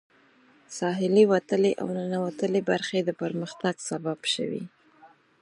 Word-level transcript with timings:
د 0.65 0.69
ساحلي 0.79 1.23
وتلې 1.33 1.71
او 1.81 1.87
ننوتلې 1.97 2.61
برخې 2.71 2.99
د 3.03 3.09
پرمختګ 3.21 3.75
سبب 3.89 4.19
شوي. 4.33 4.63